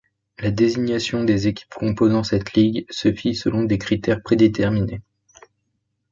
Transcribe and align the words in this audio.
La 0.39 0.49
désignation 0.49 1.23
des 1.25 1.47
équipes 1.47 1.69
composant 1.75 2.23
cette 2.23 2.53
ligue 2.53 2.87
se 2.89 3.13
fit 3.13 3.35
selon 3.35 3.65
des 3.65 3.77
critères 3.77 4.23
prédéterminés. 4.23 5.01